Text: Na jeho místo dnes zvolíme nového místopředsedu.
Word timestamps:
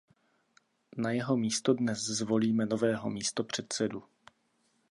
Na 0.97 1.11
jeho 1.11 1.37
místo 1.37 1.73
dnes 1.73 1.99
zvolíme 1.99 2.65
nového 2.65 3.09
místopředsedu. 3.09 4.03